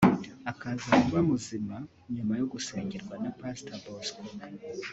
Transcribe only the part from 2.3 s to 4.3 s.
yo gusengerwa na Pastor Bosco